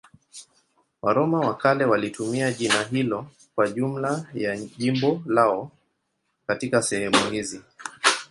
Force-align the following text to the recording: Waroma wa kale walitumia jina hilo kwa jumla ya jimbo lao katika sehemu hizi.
Waroma 1.01 1.39
wa 1.39 1.55
kale 1.57 1.85
walitumia 1.85 2.53
jina 2.53 2.83
hilo 2.83 3.25
kwa 3.55 3.67
jumla 3.71 4.25
ya 4.33 4.57
jimbo 4.57 5.21
lao 5.25 5.71
katika 6.47 6.81
sehemu 6.81 7.29
hizi. 7.31 7.61